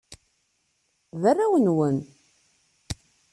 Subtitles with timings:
[1.21, 1.97] D arraw-nwen.